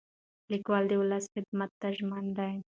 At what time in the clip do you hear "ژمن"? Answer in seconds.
1.97-2.25